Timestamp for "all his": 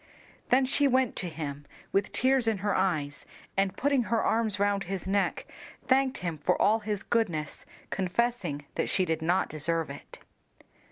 6.59-7.03